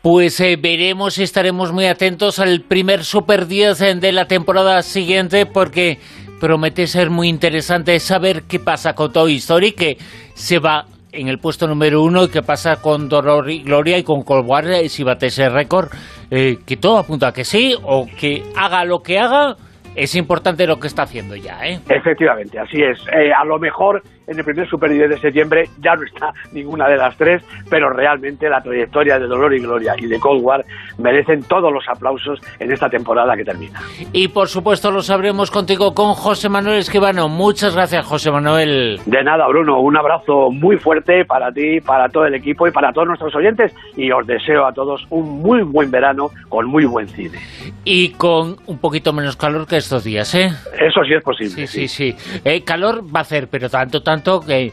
Pues 0.00 0.38
eh, 0.40 0.56
veremos 0.60 1.18
y 1.18 1.24
estaremos 1.24 1.72
muy 1.72 1.86
atentos 1.86 2.38
al 2.38 2.60
primer 2.60 3.02
Super 3.04 3.46
10 3.46 4.00
de 4.00 4.12
la 4.12 4.26
temporada 4.26 4.82
siguiente 4.82 5.46
porque 5.46 5.98
promete 6.40 6.86
ser 6.86 7.10
muy 7.10 7.28
interesante 7.28 7.98
saber 7.98 8.42
qué 8.48 8.60
pasa 8.60 8.94
con 8.94 9.12
Toy 9.12 9.36
Story, 9.36 9.72
que 9.72 9.96
se 10.34 10.58
va 10.60 10.84
en 11.10 11.28
el 11.28 11.38
puesto 11.38 11.66
número 11.66 12.02
uno 12.02 12.24
y 12.24 12.28
qué 12.28 12.42
pasa 12.42 12.80
con 12.82 13.08
Dolor 13.08 13.48
y 13.50 13.62
Gloria 13.62 13.96
y 13.98 14.02
con 14.02 14.22
Cold 14.24 14.46
War, 14.46 14.66
eh, 14.68 14.88
si 14.88 15.04
bate 15.04 15.26
ese 15.26 15.48
récord, 15.48 15.88
eh, 16.30 16.58
que 16.66 16.76
todo 16.76 16.98
apunta 16.98 17.28
a 17.28 17.32
que 17.32 17.44
sí, 17.44 17.74
o 17.82 18.06
que 18.20 18.42
haga 18.56 18.84
lo 18.84 19.00
que 19.00 19.18
haga, 19.18 19.56
es 19.94 20.14
importante 20.14 20.66
lo 20.66 20.78
que 20.78 20.86
está 20.86 21.02
haciendo 21.02 21.36
ya, 21.36 21.66
¿eh? 21.66 21.80
Efectivamente, 21.88 22.58
así 22.58 22.82
es. 22.82 22.98
Eh, 23.12 23.32
a 23.32 23.44
lo 23.44 23.58
mejor 23.58 24.02
en 24.26 24.38
el 24.38 24.44
primer 24.44 24.68
Super 24.68 24.90
10 24.90 25.10
de 25.10 25.18
septiembre 25.18 25.68
ya 25.80 25.94
no 25.94 26.04
está 26.04 26.32
ninguna 26.52 26.88
de 26.88 26.96
las 26.96 27.16
tres, 27.16 27.42
pero 27.68 27.90
realmente 27.90 28.48
la 28.48 28.60
trayectoria 28.60 29.18
de 29.18 29.26
Dolor 29.26 29.54
y 29.54 29.60
Gloria 29.60 29.94
y 29.98 30.06
de 30.06 30.18
Cold 30.18 30.42
War 30.42 30.64
merecen 30.98 31.42
todos 31.44 31.72
los 31.72 31.84
aplausos 31.88 32.40
en 32.58 32.72
esta 32.72 32.88
temporada 32.88 33.36
que 33.36 33.44
termina. 33.44 33.80
Y 34.12 34.28
por 34.28 34.48
supuesto 34.48 34.90
lo 34.90 35.02
sabremos 35.02 35.50
contigo 35.50 35.94
con 35.94 36.14
José 36.14 36.48
Manuel 36.48 36.78
Esquivano. 36.78 37.28
Muchas 37.28 37.74
gracias, 37.74 38.06
José 38.06 38.30
Manuel. 38.30 39.00
De 39.06 39.22
nada, 39.22 39.46
Bruno, 39.48 39.80
un 39.80 39.96
abrazo 39.96 40.50
muy 40.50 40.76
fuerte 40.76 41.24
para 41.24 41.52
ti, 41.52 41.80
para 41.80 42.08
todo 42.08 42.26
el 42.26 42.34
equipo 42.34 42.66
y 42.66 42.70
para 42.70 42.92
todos 42.92 43.08
nuestros 43.08 43.34
oyentes 43.34 43.74
y 43.96 44.10
os 44.10 44.26
deseo 44.26 44.66
a 44.66 44.72
todos 44.72 45.06
un 45.10 45.42
muy 45.42 45.62
buen 45.62 45.90
verano 45.90 46.30
con 46.48 46.66
muy 46.66 46.84
buen 46.84 47.08
cine. 47.08 47.38
Y 47.84 48.10
con 48.10 48.56
un 48.66 48.78
poquito 48.78 49.12
menos 49.12 49.36
calor 49.36 49.66
que 49.66 49.76
estos 49.76 50.04
días, 50.04 50.34
¿eh? 50.34 50.50
Eso 50.78 51.04
sí 51.04 51.14
es 51.14 51.22
posible. 51.22 51.66
Sí, 51.66 51.88
sí, 51.88 51.88
sí. 51.88 52.40
Eh, 52.44 52.62
calor 52.64 53.04
va 53.04 53.20
a 53.20 53.22
hacer, 53.22 53.48
pero 53.48 53.68
tanto, 53.68 54.02
tanto 54.14 54.40
que, 54.40 54.72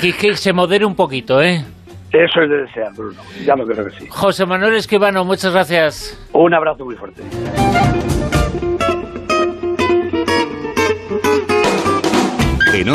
que, 0.00 0.12
que 0.14 0.36
se 0.36 0.52
modere 0.52 0.84
un 0.86 0.94
poquito, 0.94 1.42
¿eh? 1.42 1.62
Eso 2.10 2.40
es 2.40 2.48
de 2.48 2.56
desear, 2.62 2.92
Bruno. 2.94 3.20
Ya 3.44 3.54
lo 3.54 3.66
creo 3.66 3.84
que 3.84 3.90
sí. 3.98 4.06
José 4.08 4.46
Manuel 4.46 4.74
Esquivano, 4.76 5.24
muchas 5.24 5.52
gracias. 5.52 6.18
Un 6.32 6.54
abrazo 6.54 6.86
muy 6.86 6.96
fuerte. 6.96 7.22